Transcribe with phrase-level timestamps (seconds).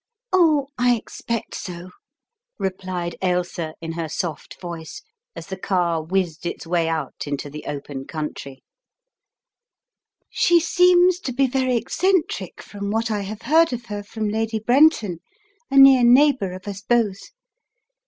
[0.33, 1.91] "Oh, I expect so,"
[2.57, 5.03] replied Ailsa in her soft voice,
[5.35, 8.63] as the car whizzed its way out into the open country.
[10.31, 14.57] "She seems to be very eccentric from what I have heard of her from Lady
[14.57, 15.19] Brenton,
[15.69, 17.29] a near neighbour of us both.